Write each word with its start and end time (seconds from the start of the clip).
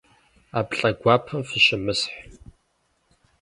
Ӏэплӏэ 0.51 0.89
гуапэм 0.99 1.41
фыщымысхь. 1.47 2.09